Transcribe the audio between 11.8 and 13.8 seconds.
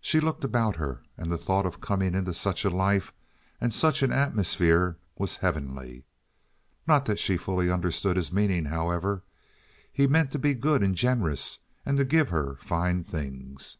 and to give her fine things.